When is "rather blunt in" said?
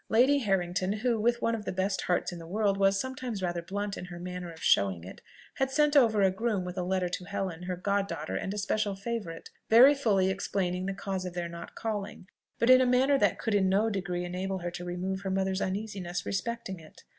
3.43-4.05